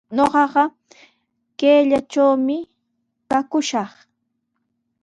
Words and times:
Ñuqaqa 0.17 0.63
kayllatrawmi 1.59 2.57
kakushaq. 3.29 3.91